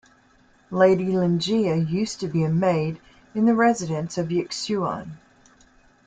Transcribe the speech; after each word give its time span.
Lady 0.71 1.09
Lingiya 1.09 1.87
used 1.87 2.19
to 2.21 2.27
be 2.27 2.43
a 2.43 2.49
maid 2.49 2.99
in 3.35 3.45
the 3.45 3.53
residence 3.53 4.17
of 4.17 4.29
Yixuan. 4.31 5.19